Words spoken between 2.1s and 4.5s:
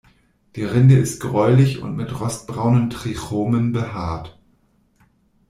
rostbraunen Trichomen behaart.